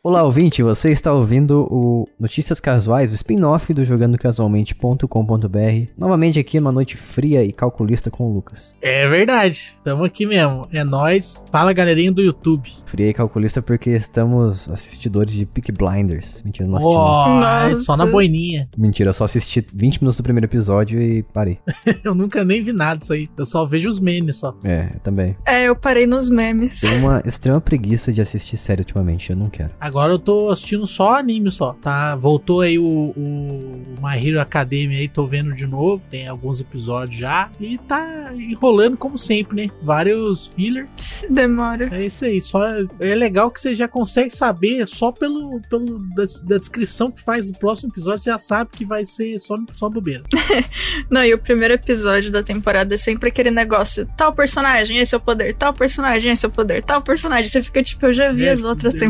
Olá, 0.00 0.22
ouvinte, 0.22 0.62
você 0.62 0.92
está 0.92 1.12
ouvindo 1.12 1.66
o 1.68 2.08
Notícias 2.20 2.60
Casuais, 2.60 3.10
o 3.10 3.16
spin-off 3.16 3.74
do 3.74 3.84
jogandocasualmente.com.br. 3.84 5.90
Novamente 5.98 6.38
aqui 6.38 6.60
numa 6.60 6.70
noite 6.70 6.96
fria 6.96 7.42
e 7.42 7.52
calculista 7.52 8.08
com 8.08 8.30
o 8.30 8.32
Lucas. 8.32 8.76
É 8.80 9.08
verdade, 9.08 9.50
estamos 9.50 10.06
aqui 10.06 10.24
mesmo. 10.24 10.68
É 10.72 10.84
nós. 10.84 11.44
Fala 11.50 11.72
galerinha 11.72 12.12
do 12.12 12.22
YouTube. 12.22 12.70
Fria 12.86 13.10
e 13.10 13.12
calculista 13.12 13.60
porque 13.60 13.90
estamos 13.90 14.68
assistidores 14.68 15.34
de 15.34 15.44
Peak 15.44 15.72
Blinders. 15.72 16.42
Mentira, 16.44 16.68
não 16.68 16.76
assisti. 16.76 16.94
Oh, 16.94 17.40
Nossa. 17.40 17.78
só 17.78 17.96
na 17.96 18.06
boininha. 18.06 18.68
Mentira, 18.78 19.10
eu 19.10 19.14
só 19.14 19.24
assisti 19.24 19.66
20 19.74 20.00
minutos 20.00 20.16
do 20.16 20.22
primeiro 20.22 20.46
episódio 20.46 21.02
e 21.02 21.24
parei. 21.24 21.58
Eu 22.04 22.14
nunca 22.14 22.44
nem 22.44 22.62
vi 22.62 22.72
nada 22.72 23.00
disso 23.00 23.12
aí. 23.12 23.26
Eu 23.36 23.44
só 23.44 23.66
vejo 23.66 23.88
os 23.88 23.98
memes 23.98 24.38
só. 24.38 24.56
É, 24.62 24.90
eu 24.94 25.00
também. 25.00 25.36
É, 25.44 25.64
eu 25.64 25.74
parei 25.74 26.06
nos 26.06 26.30
memes. 26.30 26.80
Tenho 26.80 27.00
uma 27.00 27.20
extrema 27.26 27.60
preguiça 27.60 28.12
de 28.12 28.20
assistir 28.20 28.56
série 28.56 28.82
ultimamente, 28.82 29.30
eu 29.30 29.36
não 29.36 29.50
quero. 29.50 29.72
Agora 29.88 30.12
eu 30.12 30.18
tô 30.18 30.50
assistindo 30.50 30.86
só 30.86 31.14
anime 31.14 31.50
só, 31.50 31.72
tá? 31.72 32.14
Voltou 32.14 32.60
aí 32.60 32.78
o, 32.78 32.84
o 33.16 33.84
My 34.02 34.16
Hero 34.24 34.40
Academia 34.40 34.98
aí, 34.98 35.08
tô 35.08 35.26
vendo 35.26 35.54
de 35.54 35.66
novo. 35.66 36.02
Tem 36.10 36.28
alguns 36.28 36.60
episódios 36.60 37.16
já. 37.18 37.48
E 37.60 37.78
tá 37.78 38.30
enrolando 38.34 38.96
como 38.96 39.16
sempre, 39.18 39.56
né? 39.66 39.70
Vários 39.82 40.48
filler. 40.48 40.86
Demora. 41.30 41.88
É 41.92 42.04
isso 42.06 42.24
aí. 42.24 42.40
Só 42.40 42.62
é 43.00 43.14
legal 43.14 43.50
que 43.50 43.60
você 43.60 43.74
já 43.74 43.88
consegue 43.88 44.30
saber 44.30 44.86
só 44.86 45.10
pelo, 45.10 45.60
pelo 45.68 45.98
da, 46.14 46.24
da 46.44 46.58
descrição 46.58 47.10
que 47.10 47.22
faz 47.22 47.44
do 47.46 47.52
próximo 47.58 47.90
episódio, 47.92 48.20
você 48.20 48.30
já 48.30 48.38
sabe 48.38 48.70
que 48.72 48.84
vai 48.84 49.04
ser 49.06 49.38
só, 49.40 49.56
só 49.74 49.88
bobeira. 49.88 50.22
Não, 51.10 51.24
e 51.24 51.32
o 51.34 51.38
primeiro 51.38 51.74
episódio 51.74 52.30
da 52.30 52.42
temporada 52.42 52.94
é 52.94 52.98
sempre 52.98 53.28
aquele 53.30 53.50
negócio: 53.50 54.06
tal 54.16 54.32
personagem, 54.32 54.98
esse 54.98 55.14
é 55.14 55.18
o 55.18 55.20
poder, 55.20 55.54
tal 55.54 55.72
personagem, 55.72 56.32
esse 56.32 56.44
é 56.44 56.48
o 56.48 56.52
poder, 56.52 56.82
tal 56.84 57.00
personagem. 57.02 57.46
Você 57.46 57.62
fica 57.62 57.82
tipo, 57.82 58.06
eu 58.06 58.12
já 58.12 58.30
vi 58.32 58.44
É, 58.46 58.50
as 58.50 58.62
outras 58.64 58.92
eu 58.94 59.00
já- 59.00 59.06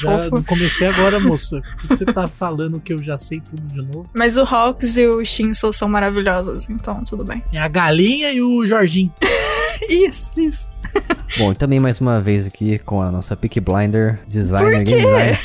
já 0.00 0.18
fofo. 0.18 0.42
Comecei 0.44 0.86
agora, 0.88 1.18
moça. 1.20 1.60
Por 1.60 1.88
que 1.88 1.96
você 1.96 2.04
tá 2.04 2.26
falando 2.28 2.80
que 2.80 2.92
eu 2.92 3.02
já 3.02 3.18
sei 3.18 3.40
tudo 3.40 3.66
de 3.68 3.76
novo? 3.76 4.08
Mas 4.14 4.36
o 4.36 4.42
Hawks 4.42 4.96
e 4.96 5.06
o 5.06 5.24
Shinso 5.24 5.72
são 5.72 5.88
maravilhosos, 5.88 6.68
então 6.70 7.04
tudo 7.04 7.24
bem. 7.24 7.42
É 7.52 7.58
a 7.58 7.68
galinha 7.68 8.32
e 8.32 8.40
o 8.42 8.64
Jorginho. 8.66 9.12
Isso, 9.88 10.32
isso. 10.38 10.74
Bom, 11.38 11.52
e 11.52 11.54
também 11.54 11.78
mais 11.78 12.00
uma 12.00 12.20
vez 12.20 12.46
aqui 12.48 12.78
com 12.80 13.00
a 13.00 13.12
nossa 13.12 13.36
Peak 13.36 13.60
Blinder, 13.60 14.18
designer, 14.26 14.78
Por 14.78 14.84
game 14.84 14.84
quê? 14.84 14.96
designer, 14.96 15.40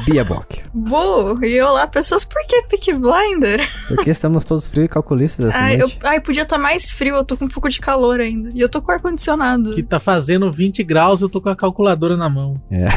Bia 0.00 0.24
Bock. 0.24 0.60
Bu, 0.72 1.44
e 1.44 1.60
olá, 1.60 1.86
pessoas, 1.86 2.24
por 2.24 2.40
que 2.46 2.62
Peak 2.62 2.94
Blinder? 2.94 3.68
Porque 3.88 4.10
estamos 4.10 4.44
todos 4.44 4.66
frios 4.66 4.86
e 4.86 4.88
calculistas 4.88 5.46
essa 5.46 5.58
Ai, 5.58 5.80
eu, 5.80 5.90
ai, 6.04 6.20
podia 6.20 6.42
estar 6.42 6.58
mais 6.58 6.90
frio, 6.90 7.16
eu 7.16 7.24
tô 7.24 7.36
com 7.36 7.46
um 7.46 7.48
pouco 7.48 7.68
de 7.68 7.80
calor 7.80 8.20
ainda. 8.20 8.50
E 8.54 8.60
eu 8.60 8.68
tô 8.68 8.80
com 8.80 8.92
ar-condicionado. 8.92 9.74
Que 9.74 9.82
tá 9.82 9.98
fazendo 9.98 10.50
20 10.50 10.82
graus, 10.84 11.22
eu 11.22 11.28
tô 11.28 11.40
com 11.40 11.48
a 11.48 11.56
calculadora 11.56 12.16
na 12.16 12.28
mão. 12.28 12.60
É, 12.70 12.88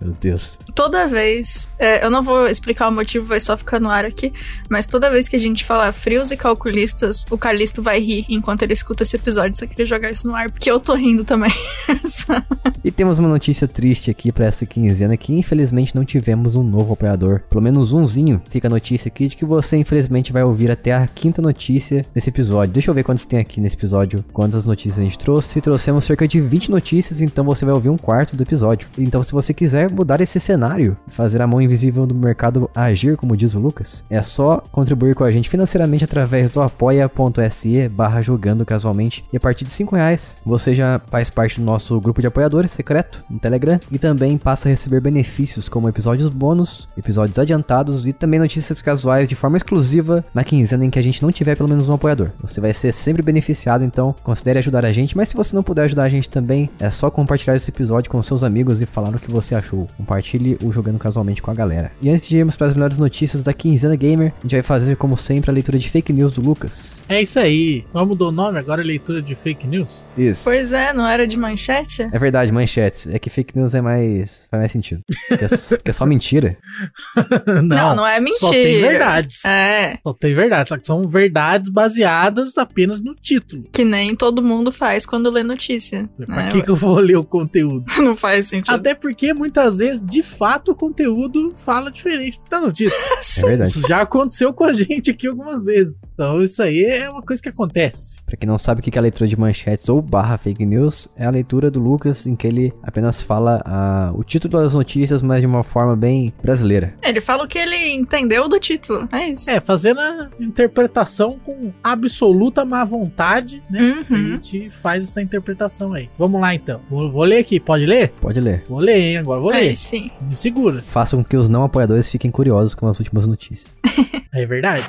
meu 0.00 0.14
Deus. 0.20 0.58
Toda 0.74 1.06
vez, 1.06 1.70
é, 1.78 2.04
eu 2.04 2.10
não 2.10 2.22
vou 2.22 2.46
explicar 2.46 2.88
o 2.88 2.92
motivo, 2.92 3.26
vai 3.26 3.40
só 3.40 3.56
ficar 3.56 3.80
no 3.80 3.88
ar 3.88 4.04
aqui, 4.04 4.32
mas 4.68 4.86
toda 4.86 5.10
vez 5.10 5.28
que 5.28 5.36
a 5.36 5.40
gente 5.40 5.64
falar 5.64 5.92
frios 5.92 6.30
e 6.30 6.36
calculistas, 6.36 7.24
o 7.30 7.38
Calisto 7.38 7.82
vai 7.82 8.00
rir 8.00 8.24
enquanto 8.28 8.62
ele 8.62 8.72
escuta 8.72 9.02
esse 9.02 9.16
episódio. 9.16 9.58
Só 9.58 9.66
queria 9.66 9.86
jogar 9.86 10.10
isso 10.10 10.26
no 10.26 10.34
ar, 10.34 10.50
porque 10.50 10.70
eu 10.70 10.80
tô 10.80 10.94
rindo 10.94 11.24
também. 11.24 11.52
E 12.82 12.90
temos 12.90 13.18
uma 13.18 13.28
notícia 13.28 13.68
triste 13.68 14.10
aqui 14.10 14.32
pra 14.32 14.46
essa 14.46 14.64
quinzena 14.64 15.16
que 15.16 15.34
infelizmente 15.34 15.94
não 15.94 16.04
tivemos 16.04 16.49
um 16.56 16.62
novo 16.62 16.92
apoiador. 16.92 17.40
Pelo 17.48 17.62
menos 17.62 17.92
umzinho. 17.92 18.40
Fica 18.50 18.68
a 18.68 18.70
notícia 18.70 19.08
aqui 19.08 19.28
de 19.28 19.36
que 19.36 19.44
você 19.44 19.76
infelizmente 19.76 20.32
vai 20.32 20.42
ouvir 20.42 20.70
até 20.70 20.92
a 20.92 21.06
quinta 21.06 21.42
notícia 21.42 22.04
nesse 22.14 22.30
episódio. 22.30 22.74
Deixa 22.74 22.90
eu 22.90 22.94
ver 22.94 23.04
quantos 23.04 23.26
tem 23.26 23.38
aqui 23.38 23.60
nesse 23.60 23.76
episódio. 23.76 24.24
Quantas 24.32 24.64
notícias 24.64 24.98
a 24.98 25.02
gente 25.02 25.18
trouxe. 25.18 25.60
Trouxemos 25.60 26.04
cerca 26.04 26.26
de 26.26 26.40
20 26.40 26.70
notícias, 26.70 27.20
então 27.20 27.44
você 27.44 27.64
vai 27.64 27.74
ouvir 27.74 27.88
um 27.88 27.96
quarto 27.96 28.36
do 28.36 28.42
episódio. 28.42 28.88
Então 28.98 29.22
se 29.22 29.32
você 29.32 29.52
quiser 29.52 29.90
mudar 29.90 30.20
esse 30.20 30.40
cenário, 30.40 30.96
fazer 31.08 31.40
a 31.42 31.46
mão 31.46 31.60
invisível 31.60 32.06
do 32.06 32.14
mercado 32.14 32.70
agir, 32.74 33.16
como 33.16 33.36
diz 33.36 33.54
o 33.54 33.60
Lucas, 33.60 34.02
é 34.10 34.22
só 34.22 34.62
contribuir 34.72 35.14
com 35.14 35.24
a 35.24 35.30
gente 35.30 35.48
financeiramente 35.48 36.04
através 36.04 36.50
do 36.50 36.60
apoia.se 36.60 37.88
barra 37.88 38.20
jogando 38.20 38.64
casualmente. 38.64 39.24
E 39.32 39.36
a 39.36 39.40
partir 39.40 39.64
de 39.64 39.70
5 39.70 39.94
reais 39.94 40.36
você 40.44 40.74
já 40.74 41.00
faz 41.10 41.30
parte 41.30 41.60
do 41.60 41.66
nosso 41.66 42.00
grupo 42.00 42.20
de 42.20 42.26
apoiadores 42.26 42.70
secreto 42.70 43.22
no 43.28 43.38
Telegram 43.38 43.80
e 43.90 43.98
também 43.98 44.38
passa 44.38 44.68
a 44.68 44.70
receber 44.70 45.00
benefícios 45.00 45.68
como 45.68 45.88
episódios 45.88 46.28
bônus, 46.40 46.88
episódios 46.96 47.38
adiantados 47.38 48.06
e 48.06 48.12
também 48.14 48.40
notícias 48.40 48.80
casuais 48.80 49.28
de 49.28 49.34
forma 49.34 49.58
exclusiva 49.58 50.24
na 50.34 50.42
quinzena 50.42 50.84
em 50.86 50.90
que 50.90 50.98
a 50.98 51.02
gente 51.02 51.22
não 51.22 51.30
tiver 51.30 51.54
pelo 51.56 51.68
menos 51.68 51.88
um 51.88 51.92
apoiador. 51.92 52.30
Você 52.40 52.60
vai 52.60 52.72
ser 52.72 52.92
sempre 52.92 53.22
beneficiado, 53.22 53.84
então 53.84 54.14
considere 54.24 54.58
ajudar 54.58 54.84
a 54.86 54.92
gente, 54.92 55.14
mas 55.16 55.28
se 55.28 55.36
você 55.36 55.54
não 55.54 55.62
puder 55.62 55.82
ajudar 55.84 56.04
a 56.04 56.08
gente 56.08 56.30
também, 56.30 56.70
é 56.80 56.88
só 56.88 57.10
compartilhar 57.10 57.56
esse 57.56 57.70
episódio 57.70 58.10
com 58.10 58.22
seus 58.22 58.42
amigos 58.42 58.80
e 58.80 58.86
falar 58.86 59.14
o 59.14 59.18
que 59.20 59.30
você 59.30 59.54
achou. 59.54 59.86
Compartilhe 59.98 60.56
o 60.64 60.72
jogando 60.72 60.98
casualmente 60.98 61.42
com 61.42 61.50
a 61.50 61.54
galera. 61.54 61.92
E 62.00 62.08
antes 62.08 62.26
de 62.26 62.38
irmos 62.38 62.56
para 62.56 62.68
as 62.68 62.74
melhores 62.74 62.96
notícias 62.96 63.42
da 63.42 63.52
quinzena 63.52 63.94
gamer, 63.96 64.32
a 64.38 64.42
gente 64.42 64.52
vai 64.52 64.62
fazer 64.62 64.96
como 64.96 65.16
sempre 65.16 65.50
a 65.50 65.52
leitura 65.54 65.78
de 65.78 65.90
fake 65.90 66.12
news 66.12 66.32
do 66.32 66.40
Lucas. 66.40 67.02
É 67.08 67.20
isso 67.20 67.38
aí. 67.38 67.84
Vamos 67.92 68.10
mudar 68.10 68.26
o 68.26 68.32
nome 68.32 68.58
agora 68.58 68.80
é 68.80 68.84
leitura 68.84 69.20
de 69.20 69.34
fake 69.34 69.66
news? 69.66 70.10
Isso. 70.16 70.40
pois 70.44 70.72
é, 70.72 70.92
não 70.92 71.06
era 71.06 71.26
de 71.26 71.36
manchete? 71.36 72.08
É 72.10 72.18
verdade, 72.18 72.52
manchetes. 72.52 73.06
É 73.08 73.18
que 73.18 73.28
fake 73.28 73.58
news 73.58 73.74
é 73.74 73.80
mais. 73.80 74.42
faz 74.50 74.60
mais 74.60 74.72
sentido. 74.72 75.02
É, 75.40 75.48
só- 75.48 75.76
é 75.84 75.92
só 75.92 76.04
mentira. 76.06 76.19
Não, 77.62 77.94
não 77.94 78.06
é 78.06 78.20
mentira. 78.20 78.40
Só 78.40 78.50
tem 78.50 78.80
verdades. 78.80 79.44
É, 79.44 79.98
Só 80.02 80.12
tem 80.12 80.34
verdades, 80.34 80.68
só 80.68 80.78
que 80.78 80.86
são 80.86 81.02
verdades 81.02 81.68
baseadas 81.70 82.56
apenas 82.58 83.00
no 83.00 83.14
título. 83.14 83.64
que 83.72 83.84
nem 83.84 84.14
todo 84.14 84.42
mundo 84.42 84.72
faz 84.72 85.04
quando 85.04 85.30
lê 85.30 85.42
notícia. 85.42 86.08
Pra 86.16 86.36
né? 86.36 86.50
que, 86.50 86.62
que 86.62 86.70
eu 86.70 86.76
vou 86.76 86.98
ler 86.98 87.16
o 87.16 87.24
conteúdo? 87.24 87.84
Não 87.98 88.16
faz 88.16 88.46
sentido. 88.46 88.74
Até 88.74 88.94
porque 88.94 89.32
muitas 89.34 89.78
vezes, 89.78 90.02
de 90.04 90.22
fato, 90.22 90.72
o 90.72 90.74
conteúdo 90.74 91.54
fala 91.56 91.90
diferente 91.90 92.38
do 92.38 92.44
que 92.44 92.50
tá 92.50 92.60
no 92.60 92.72
título. 92.72 93.00
É 93.38 93.42
verdade. 93.42 93.70
Isso 93.70 93.88
já 93.88 94.00
aconteceu 94.00 94.52
com 94.52 94.64
a 94.64 94.72
gente 94.72 95.10
aqui 95.10 95.26
algumas 95.26 95.64
vezes. 95.64 96.00
Então, 96.14 96.42
isso 96.42 96.62
aí 96.62 96.84
é 96.84 97.08
uma 97.08 97.22
coisa 97.22 97.42
que 97.42 97.48
acontece. 97.48 98.18
Pra 98.26 98.36
quem 98.36 98.48
não 98.48 98.58
sabe 98.58 98.80
o 98.80 98.82
que 98.82 98.96
é 98.96 98.98
a 98.98 99.02
leitura 99.02 99.28
de 99.28 99.38
manchetes 99.38 99.88
ou 99.88 100.00
barra 100.00 100.38
fake 100.38 100.64
news, 100.64 101.08
é 101.16 101.26
a 101.26 101.30
leitura 101.30 101.70
do 101.70 101.80
Lucas 101.80 102.26
em 102.26 102.36
que 102.36 102.46
ele 102.46 102.72
apenas 102.82 103.22
fala 103.22 103.62
ah, 103.64 104.12
o 104.14 104.22
título 104.22 104.58
das 104.58 104.74
notícias, 104.74 105.22
mas 105.22 105.40
de 105.40 105.46
uma 105.46 105.62
forma 105.62 105.96
bem 105.96 106.09
brasileira. 106.42 106.94
Ele 107.02 107.20
fala 107.20 107.44
o 107.44 107.48
que 107.48 107.58
ele 107.58 107.92
entendeu 107.92 108.48
do 108.48 108.58
título. 108.58 109.08
É 109.12 109.28
isso. 109.28 109.50
É, 109.50 109.60
fazendo 109.60 110.00
a 110.00 110.28
interpretação 110.38 111.38
com 111.44 111.72
absoluta 111.82 112.64
má 112.64 112.84
vontade, 112.84 113.62
né? 113.70 113.80
A 114.08 114.12
Uhum. 114.12 114.36
gente 114.36 114.70
faz 114.82 115.04
essa 115.04 115.20
interpretação 115.22 115.92
aí. 115.92 116.08
Vamos 116.18 116.40
lá 116.40 116.54
então. 116.54 116.80
Vou, 116.90 117.10
vou 117.10 117.24
ler 117.24 117.38
aqui, 117.38 117.58
pode 117.60 117.86
ler? 117.86 118.10
Pode 118.20 118.40
ler. 118.40 118.64
Vou 118.68 118.78
ler, 118.78 118.96
hein? 118.98 119.16
Agora 119.18 119.40
vou 119.40 119.50
ler. 119.50 119.70
É, 119.70 119.74
sim. 119.74 120.10
Me 120.20 120.34
segura. 120.36 120.82
Faça 120.86 121.16
com 121.16 121.24
que 121.24 121.36
os 121.36 121.48
não 121.48 121.64
apoiadores 121.64 122.10
fiquem 122.10 122.30
curiosos 122.30 122.74
com 122.74 122.86
as 122.86 122.98
últimas 122.98 123.26
notícias. 123.26 123.76
É 124.32 124.46
verdade. 124.46 124.86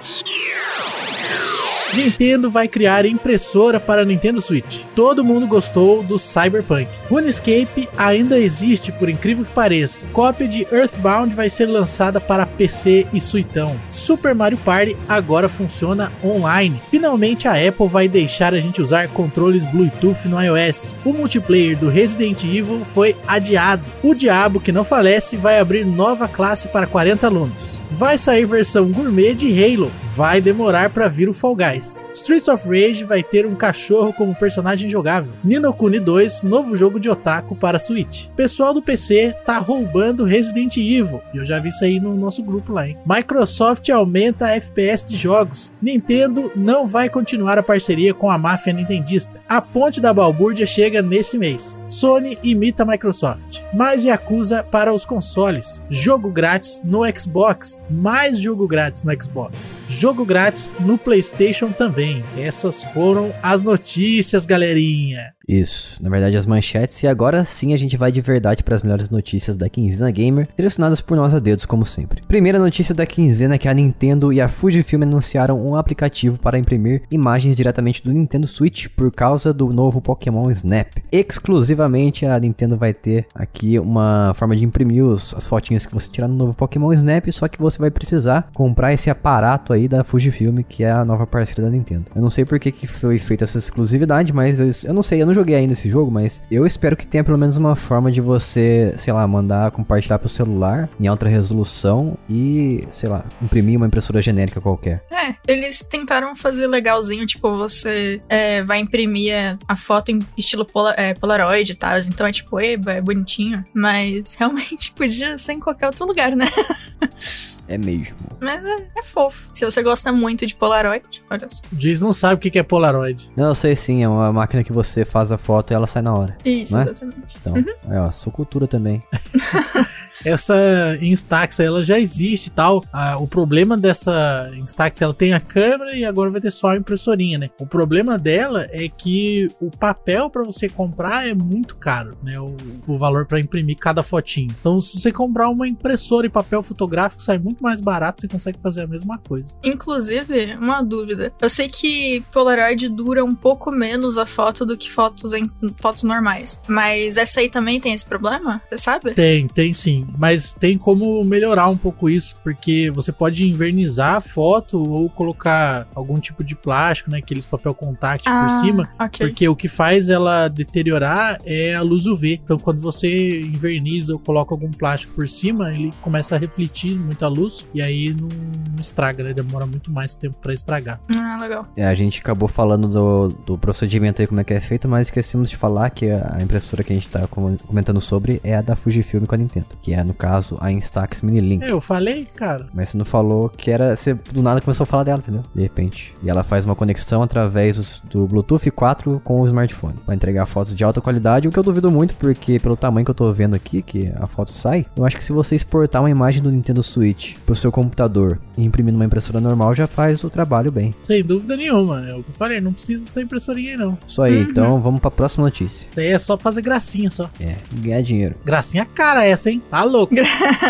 Nintendo 1.93 2.49
vai 2.49 2.67
criar 2.67 3.05
impressora 3.05 3.79
para 3.79 4.05
Nintendo 4.05 4.39
Switch. 4.39 4.83
Todo 4.95 5.23
mundo 5.23 5.47
gostou 5.47 6.01
do 6.01 6.17
Cyberpunk. 6.17 6.87
RuneScape 7.09 7.89
ainda 7.97 8.39
existe, 8.39 8.91
por 8.91 9.09
incrível 9.09 9.45
que 9.45 9.53
pareça. 9.53 10.05
Cópia 10.13 10.47
de 10.47 10.67
Earthbound 10.71 11.35
vai 11.35 11.49
ser 11.49 11.65
lançada 11.65 12.19
para 12.19 12.45
PC 12.45 13.07
e 13.13 13.19
Suitão. 13.19 13.79
Super 13.89 14.33
Mario 14.33 14.57
Party 14.59 14.95
agora 15.07 15.49
funciona 15.49 16.11
online. 16.23 16.81
Finalmente 16.89 17.47
a 17.47 17.53
Apple 17.53 17.87
vai 17.87 18.07
deixar 18.07 18.53
a 18.53 18.59
gente 18.59 18.81
usar 18.81 19.09
controles 19.09 19.65
Bluetooth 19.65 20.27
no 20.27 20.41
iOS. 20.41 20.95
O 21.03 21.13
multiplayer 21.13 21.77
do 21.77 21.89
Resident 21.89 22.43
Evil 22.43 22.85
foi 22.85 23.15
adiado. 23.27 23.83
O 24.01 24.13
Diabo 24.13 24.59
que 24.59 24.71
não 24.71 24.83
falece 24.83 25.35
vai 25.35 25.59
abrir 25.59 25.85
nova 25.85 26.27
classe 26.27 26.67
para 26.69 26.87
40 26.87 27.27
alunos. 27.27 27.79
Vai 27.91 28.17
sair 28.17 28.45
versão 28.45 28.89
gourmet 28.89 29.33
de 29.33 29.47
Halo. 29.51 29.91
Vai 30.13 30.41
demorar 30.41 30.89
para 30.89 31.07
vir 31.07 31.29
o 31.29 31.33
Fall 31.33 31.55
Guys. 31.55 32.05
Streets 32.13 32.49
of 32.49 32.67
Rage 32.67 33.05
vai 33.05 33.23
ter 33.23 33.45
um 33.45 33.55
cachorro 33.55 34.11
como 34.11 34.35
personagem 34.35 34.89
jogável. 34.89 35.31
Nino 35.41 35.73
Kuni 35.73 36.01
2, 36.01 36.43
novo 36.43 36.75
jogo 36.75 36.99
de 36.99 37.09
otaku 37.09 37.55
para 37.55 37.79
Switch. 37.79 38.27
Pessoal 38.35 38.73
do 38.73 38.81
PC 38.81 39.33
tá 39.45 39.57
roubando 39.57 40.25
Resident 40.25 40.75
Evil. 40.75 41.21
Eu 41.33 41.45
já 41.45 41.59
vi 41.59 41.69
isso 41.69 41.85
aí 41.85 41.97
no 41.97 42.13
nosso 42.13 42.43
grupo 42.43 42.73
lá, 42.73 42.89
hein? 42.89 42.97
Microsoft 43.05 43.89
aumenta 43.89 44.49
FPS 44.49 45.05
de 45.05 45.15
jogos. 45.15 45.73
Nintendo 45.81 46.51
não 46.57 46.85
vai 46.85 47.07
continuar 47.07 47.57
a 47.57 47.63
parceria 47.63 48.13
com 48.13 48.29
a 48.29 48.37
máfia 48.37 48.73
nintendista. 48.73 49.39
A 49.47 49.61
ponte 49.61 50.01
da 50.01 50.13
balbúrdia 50.13 50.65
chega 50.65 51.01
nesse 51.01 51.37
mês. 51.37 51.81
Sony 51.87 52.37
imita 52.43 52.83
Microsoft. 52.83 53.61
Mais 53.73 54.03
Yakuza 54.03 54.61
para 54.61 54.93
os 54.93 55.05
consoles. 55.05 55.81
Jogo 55.89 56.29
grátis 56.29 56.81
no 56.83 57.03
Xbox. 57.17 57.81
Mais 57.89 58.37
jogo 58.37 58.67
grátis 58.67 59.05
no 59.05 59.23
Xbox. 59.23 59.79
Jogo 60.01 60.25
grátis 60.25 60.73
no 60.79 60.97
PlayStation 60.97 61.71
também. 61.71 62.23
Essas 62.35 62.83
foram 62.85 63.31
as 63.43 63.61
notícias, 63.61 64.47
galerinha. 64.47 65.35
Isso, 65.47 66.01
na 66.01 66.09
verdade 66.09 66.37
as 66.37 66.45
manchetes 66.45 67.01
e 67.03 67.07
agora 67.07 67.43
sim 67.43 67.73
a 67.73 67.77
gente 67.77 67.97
vai 67.97 68.11
de 68.11 68.21
verdade 68.21 68.63
para 68.63 68.75
as 68.75 68.83
melhores 68.83 69.09
notícias 69.09 69.57
da 69.57 69.69
quinzena 69.69 70.11
gamer, 70.11 70.47
selecionadas 70.55 71.01
por 71.01 71.17
nós 71.17 71.33
a 71.33 71.39
dedos 71.39 71.65
como 71.65 71.85
sempre. 71.85 72.21
Primeira 72.27 72.59
notícia 72.59 72.93
da 72.93 73.05
quinzena 73.05 73.55
é 73.55 73.57
que 73.57 73.67
a 73.67 73.73
Nintendo 73.73 74.31
e 74.31 74.39
a 74.39 74.47
Fujifilm 74.47 75.03
anunciaram 75.03 75.59
um 75.59 75.75
aplicativo 75.75 76.39
para 76.39 76.57
imprimir 76.57 77.03
imagens 77.11 77.55
diretamente 77.55 78.03
do 78.03 78.11
Nintendo 78.11 78.47
Switch 78.47 78.87
por 78.87 79.11
causa 79.11 79.53
do 79.53 79.71
novo 79.73 80.01
Pokémon 80.01 80.49
Snap. 80.51 80.87
Exclusivamente 81.11 82.25
a 82.25 82.39
Nintendo 82.39 82.77
vai 82.77 82.93
ter 82.93 83.25
aqui 83.33 83.79
uma 83.79 84.33
forma 84.35 84.55
de 84.55 84.63
imprimir 84.63 85.03
os, 85.03 85.33
as 85.33 85.47
fotinhas 85.47 85.85
que 85.85 85.93
você 85.93 86.09
tirar 86.09 86.27
no 86.27 86.35
novo 86.35 86.55
Pokémon 86.55 86.93
Snap, 86.93 87.29
só 87.31 87.47
que 87.47 87.59
você 87.59 87.77
vai 87.79 87.91
precisar 87.91 88.49
comprar 88.53 88.93
esse 88.93 89.09
aparato 89.09 89.73
aí 89.73 89.87
da 89.87 90.03
Fujifilm, 90.03 90.59
que 90.67 90.83
é 90.83 90.91
a 90.91 91.03
nova 91.03 91.25
parceira 91.25 91.63
da 91.63 91.69
Nintendo. 91.69 92.05
Eu 92.15 92.21
não 92.21 92.29
sei 92.29 92.45
por 92.45 92.59
que, 92.59 92.71
que 92.71 92.87
foi 92.87 93.17
feita 93.17 93.43
essa 93.43 93.57
exclusividade, 93.57 94.33
mas 94.33 94.59
eu, 94.59 94.69
eu 94.83 94.93
não 94.93 95.03
sei, 95.03 95.21
eu 95.21 95.25
não 95.25 95.30
joguei 95.33 95.55
ainda 95.55 95.73
esse 95.73 95.89
jogo, 95.89 96.11
mas 96.11 96.41
eu 96.49 96.65
espero 96.65 96.95
que 96.95 97.05
tenha 97.05 97.23
pelo 97.23 97.37
menos 97.37 97.57
uma 97.57 97.75
forma 97.75 98.11
de 98.11 98.21
você, 98.21 98.93
sei 98.97 99.13
lá, 99.13 99.25
mandar 99.27 99.71
compartilhar 99.71 100.19
pro 100.19 100.29
celular 100.29 100.89
em 100.99 101.07
alta 101.07 101.27
resolução 101.27 102.17
e, 102.29 102.87
sei 102.91 103.09
lá, 103.09 103.25
imprimir 103.41 103.77
uma 103.77 103.87
impressora 103.87 104.21
genérica 104.21 104.61
qualquer. 104.61 105.03
É, 105.11 105.35
eles 105.47 105.79
tentaram 105.79 106.35
fazer 106.35 106.67
legalzinho, 106.67 107.25
tipo, 107.25 107.53
você 107.55 108.21
é, 108.29 108.63
vai 108.63 108.79
imprimir 108.79 109.57
a 109.67 109.75
foto 109.75 110.11
em 110.11 110.19
estilo 110.37 110.65
pola, 110.65 110.93
é, 110.97 111.13
Polaroid 111.13 111.71
e 111.71 111.75
tal, 111.75 111.97
então 111.99 112.25
é 112.25 112.31
tipo, 112.31 112.59
eba, 112.59 112.93
é 112.93 113.01
bonitinho, 113.01 113.63
mas 113.73 114.35
realmente 114.39 114.91
podia 114.91 115.37
ser 115.37 115.53
em 115.53 115.59
qualquer 115.59 115.87
outro 115.87 116.05
lugar, 116.05 116.35
né? 116.35 116.47
É 117.71 117.77
mesmo. 117.77 118.17
Mas 118.41 118.65
é, 118.65 118.87
é, 118.97 119.01
fofo. 119.01 119.49
Se 119.53 119.63
você 119.63 119.81
gosta 119.81 120.11
muito 120.11 120.45
de 120.45 120.53
Polaroid, 120.53 121.23
olha 121.29 121.47
só. 121.47 121.61
O 121.71 121.75
Diz 121.77 122.01
não 122.01 122.11
sabe 122.11 122.35
o 122.35 122.37
que 122.37 122.59
é 122.59 122.63
Polaroid. 122.63 123.31
Não, 123.33 123.45
eu 123.47 123.55
sei 123.55 123.77
sim, 123.77 124.03
é 124.03 124.09
uma 124.09 124.29
máquina 124.33 124.61
que 124.61 124.73
você 124.73 125.05
faz 125.05 125.31
a 125.31 125.37
foto 125.37 125.71
e 125.71 125.73
ela 125.73 125.87
sai 125.87 126.01
na 126.01 126.13
hora. 126.13 126.37
Isso, 126.43 126.77
é? 126.77 126.81
exatamente. 126.81 127.37
Então, 127.39 127.53
uhum. 127.53 127.93
é, 127.95 128.01
ó, 128.01 128.11
sou 128.11 128.31
cultura 128.33 128.67
também. 128.67 129.01
essa 130.25 130.97
Instax 131.01 131.59
ela 131.59 131.83
já 131.83 131.99
existe 131.99 132.47
e 132.47 132.51
tal. 132.51 132.83
Ah, 132.91 133.17
o 133.17 133.27
problema 133.27 133.77
dessa 133.77 134.49
Instax 134.55 135.01
ela 135.01 135.13
tem 135.13 135.33
a 135.33 135.39
câmera 135.39 135.95
e 135.95 136.05
agora 136.05 136.29
vai 136.29 136.41
ter 136.41 136.51
só 136.51 136.69
a 136.69 136.77
impressorinha, 136.77 137.37
né? 137.37 137.49
O 137.59 137.65
problema 137.65 138.17
dela 138.17 138.67
é 138.71 138.87
que 138.87 139.47
o 139.59 139.69
papel 139.69 140.29
para 140.29 140.43
você 140.43 140.69
comprar 140.69 141.27
é 141.27 141.33
muito 141.33 141.75
caro, 141.75 142.17
né? 142.23 142.39
O, 142.39 142.55
o 142.87 142.97
valor 142.97 143.25
para 143.25 143.39
imprimir 143.39 143.77
cada 143.77 144.03
fotinho. 144.03 144.53
Então, 144.59 144.79
se 144.79 144.99
você 144.99 145.11
comprar 145.11 145.49
uma 145.49 145.67
impressora 145.67 146.27
e 146.27 146.29
papel 146.29 146.63
fotográfico, 146.63 147.21
sai 147.21 147.37
muito 147.37 147.63
mais 147.63 147.81
barato, 147.81 148.21
você 148.21 148.27
consegue 148.27 148.59
fazer 148.61 148.81
a 148.81 148.87
mesma 148.87 149.17
coisa. 149.17 149.55
Inclusive, 149.63 150.55
uma 150.55 150.81
dúvida. 150.81 151.33
Eu 151.41 151.49
sei 151.49 151.69
que 151.69 152.21
Polaroid 152.31 152.89
dura 152.89 153.23
um 153.23 153.35
pouco 153.35 153.71
menos 153.71 154.17
a 154.17 154.25
foto 154.25 154.65
do 154.65 154.77
que 154.77 154.89
fotos 154.89 155.33
em 155.33 155.49
fotos 155.77 156.03
normais, 156.03 156.59
mas 156.67 157.17
essa 157.17 157.39
aí 157.39 157.49
também 157.49 157.79
tem 157.79 157.93
esse 157.93 158.05
problema? 158.05 158.61
Você 158.69 158.77
sabe? 158.77 159.13
Tem, 159.13 159.47
tem 159.47 159.73
sim 159.73 160.10
mas 160.17 160.53
tem 160.53 160.77
como 160.77 161.23
melhorar 161.23 161.67
um 161.67 161.77
pouco 161.77 162.09
isso, 162.09 162.35
porque 162.43 162.89
você 162.91 163.11
pode 163.11 163.47
invernizar 163.47 164.15
a 164.15 164.21
foto 164.21 164.77
ou 164.77 165.09
colocar 165.09 165.87
algum 165.95 166.19
tipo 166.19 166.43
de 166.43 166.55
plástico, 166.55 167.09
né, 167.09 167.19
aqueles 167.19 167.45
papel 167.45 167.73
contact 167.73 168.27
ah, 168.27 168.43
por 168.43 168.65
cima, 168.65 168.89
okay. 168.99 169.27
porque 169.27 169.47
o 169.47 169.55
que 169.55 169.67
faz 169.67 170.09
ela 170.09 170.47
deteriorar 170.47 171.39
é 171.45 171.73
a 171.73 171.81
luz 171.81 172.05
UV. 172.05 172.41
Então, 172.43 172.57
quando 172.57 172.79
você 172.79 173.41
inverniza 173.41 174.13
ou 174.13 174.19
coloca 174.19 174.53
algum 174.53 174.71
plástico 174.71 175.13
por 175.13 175.27
cima, 175.27 175.73
ele 175.73 175.91
começa 176.01 176.35
a 176.35 176.37
refletir 176.37 176.97
muita 176.97 177.27
luz 177.27 177.65
e 177.73 177.81
aí 177.81 178.13
não, 178.13 178.27
não 178.27 178.81
estraga, 178.81 179.23
né? 179.23 179.33
Demora 179.33 179.65
muito 179.65 179.91
mais 179.91 180.15
tempo 180.15 180.35
para 180.41 180.53
estragar. 180.53 180.99
Ah, 181.15 181.37
legal. 181.39 181.67
É, 181.75 181.85
a 181.85 181.95
gente 181.95 182.19
acabou 182.19 182.47
falando 182.47 182.87
do, 182.87 183.27
do 183.45 183.57
procedimento 183.57 184.21
aí, 184.21 184.27
como 184.27 184.39
é 184.39 184.43
que 184.43 184.53
é 184.53 184.59
feito, 184.59 184.87
mas 184.87 185.07
esquecemos 185.07 185.49
de 185.49 185.57
falar 185.57 185.89
que 185.89 186.09
a 186.09 186.37
impressora 186.41 186.83
que 186.83 186.91
a 186.91 186.95
gente 186.95 187.09
tá 187.09 187.27
comentando 187.27 188.01
sobre 188.01 188.39
é 188.43 188.55
a 188.55 188.61
da 188.61 188.75
Fujifilm 188.75 189.25
com 189.25 189.35
a 189.35 189.37
Nintendo, 189.37 189.67
que 189.81 189.93
é 189.93 190.00
no 190.03 190.13
caso 190.13 190.57
a 190.59 190.71
Instax 190.71 191.21
Mini 191.21 191.39
Link. 191.39 191.69
Eu 191.69 191.81
falei, 191.81 192.27
cara. 192.35 192.67
Mas 192.73 192.89
você 192.89 192.97
não 192.97 193.05
falou 193.05 193.49
que 193.49 193.71
era. 193.71 193.95
Você 193.95 194.13
do 194.13 194.41
nada 194.41 194.61
começou 194.61 194.83
a 194.83 194.87
falar 194.87 195.03
dela, 195.03 195.19
entendeu? 195.19 195.43
De 195.53 195.61
repente. 195.61 196.13
E 196.23 196.29
ela 196.29 196.43
faz 196.43 196.65
uma 196.65 196.75
conexão 196.75 197.21
através 197.21 198.01
do 198.09 198.27
Bluetooth 198.27 198.69
4 198.71 199.21
com 199.23 199.41
o 199.41 199.45
smartphone. 199.45 199.95
Pra 200.05 200.15
entregar 200.15 200.45
fotos 200.45 200.73
de 200.73 200.83
alta 200.83 201.01
qualidade, 201.01 201.47
o 201.47 201.51
que 201.51 201.59
eu 201.59 201.63
duvido 201.63 201.91
muito, 201.91 202.15
porque 202.15 202.59
pelo 202.59 202.75
tamanho 202.75 203.05
que 203.05 203.11
eu 203.11 203.15
tô 203.15 203.29
vendo 203.31 203.55
aqui, 203.55 203.81
que 203.81 204.11
a 204.15 204.25
foto 204.25 204.51
sai, 204.51 204.85
eu 204.95 205.05
acho 205.05 205.17
que 205.17 205.23
se 205.23 205.31
você 205.31 205.55
exportar 205.55 206.01
uma 206.01 206.09
imagem 206.09 206.41
do 206.41 206.51
Nintendo 206.51 206.83
Switch 206.83 207.35
pro 207.45 207.55
seu 207.55 207.71
computador 207.71 208.39
e 208.57 208.63
imprimir 208.63 208.93
numa 208.93 209.05
impressora 209.05 209.41
normal, 209.41 209.73
já 209.73 209.87
faz 209.87 210.23
o 210.23 210.29
trabalho 210.29 210.71
bem. 210.71 210.93
Sem 211.03 211.23
dúvida 211.23 211.55
nenhuma. 211.55 212.07
É 212.07 212.15
o 212.15 212.23
que 212.23 212.29
eu 212.29 212.35
falei, 212.35 212.59
não 212.59 212.73
precisa 212.73 213.05
dessa 213.05 213.21
impressorinha 213.21 213.71
aí, 213.71 213.77
não. 213.77 213.97
Isso 214.07 214.21
aí, 214.21 214.43
uhum. 214.43 214.49
então 214.49 214.81
vamos 214.81 214.99
pra 214.99 215.11
próxima 215.11 215.45
notícia. 215.45 215.87
Isso 215.89 215.99
aí 215.99 216.07
é 216.07 216.17
só 216.17 216.37
fazer 216.37 216.61
gracinha 216.61 217.09
só. 217.09 217.29
É, 217.39 217.55
ganhar 217.73 218.01
dinheiro. 218.01 218.35
Gracinha 218.43 218.85
cara 218.85 219.25
essa, 219.25 219.49
hein? 219.49 219.61
Tá 219.69 219.83
louco. 219.91 220.15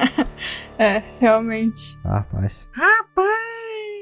é, 0.77 1.03
realmente. 1.19 1.97
Rapaz. 2.03 2.67
Rapaz. 2.73 3.50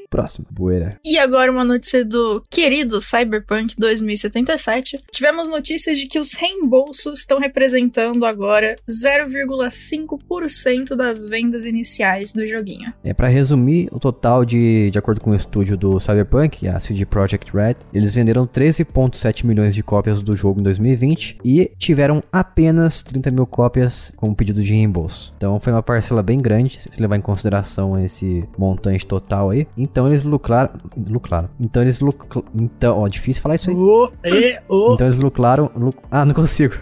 Próximo, 0.09 0.47
poeira. 0.55 0.97
E 1.05 1.19
agora 1.19 1.51
uma 1.51 1.63
notícia 1.63 2.03
do 2.03 2.41
querido 2.49 2.99
Cyberpunk 2.99 3.75
2077. 3.77 5.03
Tivemos 5.11 5.47
notícias 5.47 5.97
de 5.97 6.07
que 6.07 6.17
os 6.17 6.33
reembolsos 6.33 7.19
estão 7.19 7.39
representando 7.39 8.25
agora 8.25 8.75
0,5% 8.89 10.95
das 10.95 11.25
vendas 11.25 11.65
iniciais 11.65 12.33
do 12.33 12.47
joguinho. 12.47 12.91
É 13.03 13.13
para 13.13 13.27
resumir, 13.27 13.87
o 13.91 13.99
total 13.99 14.43
de, 14.43 14.89
de 14.89 14.97
acordo 14.97 15.21
com 15.21 15.31
o 15.31 15.35
estúdio 15.35 15.77
do 15.77 15.99
Cyberpunk, 15.99 16.67
a 16.67 16.79
CD 16.79 17.05
Projekt 17.05 17.51
Red, 17.53 17.75
eles 17.93 18.13
venderam 18.13 18.47
13,7 18.47 19.45
milhões 19.45 19.75
de 19.75 19.83
cópias 19.83 20.23
do 20.23 20.35
jogo 20.35 20.59
em 20.59 20.63
2020 20.63 21.37
e 21.43 21.71
tiveram 21.77 22.21
apenas 22.31 23.03
30 23.03 23.31
mil 23.31 23.45
cópias 23.45 24.11
com 24.15 24.33
pedido 24.33 24.63
de 24.63 24.73
reembolso. 24.73 25.33
Então 25.37 25.59
foi 25.59 25.73
uma 25.73 25.83
parcela 25.83 26.23
bem 26.23 26.39
grande, 26.39 26.79
se 26.79 27.01
levar 27.01 27.17
em 27.17 27.21
consideração 27.21 27.99
esse 27.99 28.47
montante 28.57 29.05
total 29.05 29.51
aí. 29.51 29.67
Então 29.77 29.98
então 29.99 30.07
eles 30.07 30.23
lucraram. 30.23 30.69
Lucraram. 30.95 31.49
Então 31.59 31.83
eles 31.83 31.99
lucraram. 31.99 32.47
Então, 32.55 32.99
ó, 32.99 33.07
difícil 33.09 33.41
falar 33.41 33.55
isso 33.55 33.69
aí. 33.69 33.75
O, 33.75 34.09
e, 34.23 34.57
o. 34.69 34.93
Então 34.93 35.07
eles 35.07 35.19
lucraram. 35.19 35.69
Luc... 35.75 35.97
Ah, 36.09 36.23
não 36.23 36.33
consigo. 36.33 36.75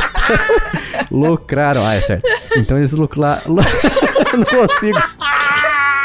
lucraram. 1.12 1.86
Ah, 1.86 1.94
é 1.94 2.00
certo. 2.00 2.26
Então 2.56 2.78
eles 2.78 2.92
lucraram. 2.92 3.42
não 3.54 4.44
consigo. 4.44 4.98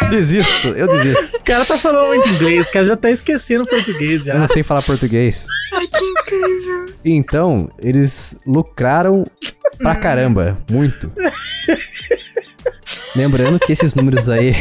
Desisto, 0.10 0.68
eu 0.68 0.88
desisto. 0.88 1.38
O 1.38 1.44
cara 1.44 1.64
tá 1.64 1.78
falando 1.78 2.08
muito 2.08 2.28
inglês, 2.28 2.68
o 2.68 2.72
cara 2.72 2.86
já 2.86 2.98
tá 2.98 3.10
esquecendo 3.10 3.66
português 3.66 4.26
já. 4.26 4.34
Eu 4.34 4.40
não 4.40 4.48
sei 4.50 4.64
falar 4.64 4.82
português. 4.82 5.46
Ai, 5.74 5.88
que 5.88 6.04
incrível. 6.04 6.94
Então, 7.06 7.70
eles 7.80 8.36
lucraram 8.46 9.24
pra 9.80 9.96
caramba, 9.96 10.58
muito. 10.70 11.12
Lembrando 13.18 13.60
que 13.60 13.74
esses 13.74 13.96
números 13.96 14.30
aí 14.30 14.56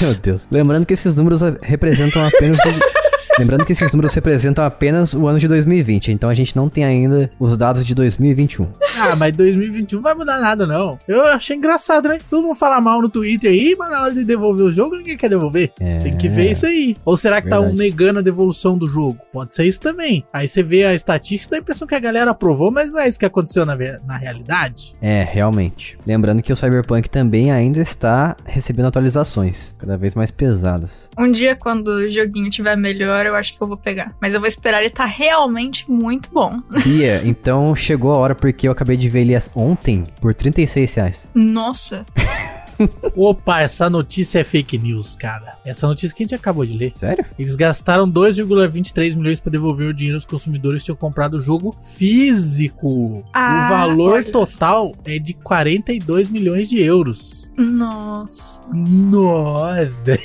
Meu 0.00 0.14
Deus. 0.14 0.42
Lembrando 0.50 0.86
que 0.86 0.94
esses 0.94 1.16
números 1.16 1.40
representam 1.62 2.24
apenas. 2.26 2.58
Lembrando 3.38 3.64
que 3.64 3.72
esses 3.72 3.90
números 3.90 4.14
representam 4.14 4.64
apenas 4.64 5.12
o 5.12 5.26
ano 5.26 5.40
de 5.40 5.48
2020, 5.48 6.12
então 6.12 6.30
a 6.30 6.34
gente 6.34 6.54
não 6.54 6.68
tem 6.68 6.84
ainda 6.84 7.28
os 7.38 7.56
dados 7.56 7.84
de 7.84 7.92
2021. 7.92 8.68
Ah, 9.12 9.16
mas 9.16 9.36
2021 9.36 9.96
não 9.96 10.02
vai 10.02 10.14
mudar 10.14 10.40
nada, 10.40 10.66
não. 10.66 10.98
Eu 11.06 11.22
achei 11.22 11.56
engraçado, 11.56 12.08
né? 12.08 12.18
Todo 12.28 12.42
mundo 12.42 12.54
fala 12.54 12.80
mal 12.80 13.00
no 13.00 13.08
Twitter 13.08 13.50
aí, 13.50 13.74
mas 13.78 13.90
na 13.90 14.02
hora 14.02 14.14
de 14.14 14.24
devolver 14.24 14.66
o 14.66 14.72
jogo, 14.72 14.96
ninguém 14.96 15.16
quer 15.16 15.28
devolver. 15.28 15.72
É... 15.80 15.98
Tem 15.98 16.16
que 16.16 16.28
ver 16.28 16.52
isso 16.52 16.66
aí. 16.66 16.96
Ou 17.04 17.16
será 17.16 17.40
que 17.40 17.48
tá 17.48 17.56
Verdade. 17.56 17.72
tá 17.72 17.74
um 17.74 17.78
negando 17.78 18.18
a 18.18 18.22
devolução 18.22 18.76
do 18.78 18.86
jogo? 18.88 19.18
Pode 19.32 19.54
ser 19.54 19.66
isso 19.66 19.80
também. 19.80 20.24
Aí 20.32 20.48
você 20.48 20.62
vê 20.62 20.84
a 20.84 20.94
estatística, 20.94 21.50
dá 21.50 21.56
a 21.56 21.60
impressão 21.60 21.86
que 21.86 21.94
a 21.94 22.00
galera 22.00 22.30
aprovou, 22.30 22.70
mas 22.70 22.92
não 22.92 23.00
é 23.00 23.08
isso 23.08 23.18
que 23.18 23.26
aconteceu 23.26 23.64
na, 23.66 23.76
na 24.06 24.16
realidade. 24.16 24.94
É, 25.00 25.22
realmente. 25.22 25.98
Lembrando 26.06 26.42
que 26.42 26.52
o 26.52 26.56
Cyberpunk 26.56 27.08
também 27.08 27.50
ainda 27.50 27.80
está 27.80 28.36
recebendo 28.44 28.86
atualizações, 28.86 29.74
cada 29.78 29.96
vez 29.96 30.14
mais 30.14 30.30
pesadas. 30.30 31.10
Um 31.18 31.30
dia, 31.30 31.56
quando 31.56 31.88
o 31.88 32.10
joguinho 32.10 32.50
tiver 32.50 32.76
melhor, 32.76 33.26
eu 33.26 33.34
acho 33.34 33.56
que 33.56 33.62
eu 33.62 33.66
vou 33.66 33.76
pegar. 33.76 34.14
Mas 34.20 34.34
eu 34.34 34.40
vou 34.40 34.48
esperar 34.48 34.80
ele 34.80 34.90
tá 34.90 35.04
realmente 35.04 35.90
muito 35.90 36.30
bom. 36.30 36.60
Bia, 36.84 37.22
então 37.26 37.74
chegou 37.74 38.12
a 38.12 38.18
hora 38.18 38.34
porque 38.34 38.68
eu 38.68 38.72
acabei 38.72 38.93
de 38.96 39.08
ver 39.08 39.20
ele 39.20 39.34
ontem 39.54 40.04
por 40.20 40.34
36 40.34 40.94
reais. 40.94 41.28
Nossa. 41.34 42.06
Opa, 43.16 43.60
essa 43.60 43.88
notícia 43.88 44.40
é 44.40 44.44
fake 44.44 44.78
news, 44.78 45.14
cara. 45.14 45.58
Essa 45.64 45.86
notícia 45.86 46.14
que 46.14 46.22
a 46.22 46.24
gente 46.24 46.34
acabou 46.34 46.66
de 46.66 46.76
ler. 46.76 46.92
Sério? 46.96 47.24
Eles 47.38 47.54
gastaram 47.54 48.10
2,23 48.10 49.16
milhões 49.16 49.40
para 49.40 49.52
devolver 49.52 49.88
o 49.88 49.94
dinheiro 49.94 50.16
aos 50.16 50.24
consumidores 50.24 50.80
que 50.80 50.86
tinham 50.86 50.96
comprado 50.96 51.34
o 51.34 51.40
jogo 51.40 51.74
físico. 51.84 53.24
Ah, 53.32 53.66
o 53.66 53.68
valor 53.68 54.24
total 54.24 54.92
é 55.04 55.18
de 55.18 55.34
42 55.34 56.30
milhões 56.30 56.68
de 56.68 56.80
euros. 56.80 57.50
Nossa. 57.56 58.60
Nossa. 58.72 60.18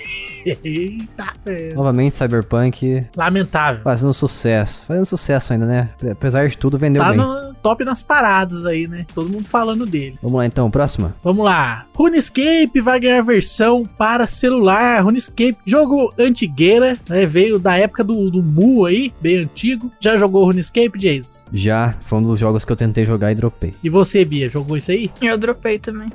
Eita, 0.64 1.34
é. 1.46 1.74
Novamente, 1.74 2.18
Cyberpunk 2.18 3.06
Lamentável. 3.16 3.82
fazendo 3.84 4.14
sucesso. 4.14 4.86
Fazendo 4.88 5.06
sucesso 5.06 5.54
ainda, 5.54 5.66
né? 5.66 5.90
Apesar 6.12 6.48
de 6.48 6.58
tudo, 6.58 6.78
vendeu 6.78 7.02
Tá 7.04 7.10
bem. 7.10 7.18
no 7.18 7.54
top 7.56 7.84
nas 7.84 8.02
paradas 8.02 8.66
aí, 8.66 8.88
né? 8.88 9.06
Todo 9.14 9.30
mundo 9.32 9.46
falando 9.46 9.86
dele. 9.86 10.18
Vamos 10.22 10.38
lá 10.38 10.46
então, 10.46 10.70
próxima. 10.72 11.16
Vamos 11.24 11.44
lá. 11.46 11.86
RuneScape 11.94 12.80
vai 12.82 13.00
ganhar 13.00 13.22
versão 13.22 13.86
para 13.98 14.28
celular. 14.28 15.02
RuneScape, 15.04 15.58
jogo 15.66 16.14
antigueira, 16.18 16.98
né? 17.08 17.26
Veio 17.26 17.60
da 17.60 17.76
época 17.78 18.04
do, 18.04 18.30
do 18.30 18.42
Mu 18.42 18.86
aí, 18.86 19.14
bem 19.22 19.38
antigo. 19.40 19.92
Já 20.00 20.16
jogou 20.18 20.46
RuneScape, 20.46 20.98
Jason? 20.98 21.44
Já 21.52 21.96
foi 22.02 22.20
um 22.20 22.24
dos 22.24 22.40
jogos 22.40 22.64
que 22.66 22.72
eu 22.72 22.76
tentei 22.76 23.06
jogar 23.06 23.32
e 23.32 23.36
dropei. 23.36 23.74
E 23.84 23.90
você, 23.90 24.24
Bia, 24.26 24.50
jogou 24.50 24.78
isso 24.78 24.92
aí? 24.92 25.12
Eu 25.22 25.38
dropei 25.38 25.80
também. 25.80 26.12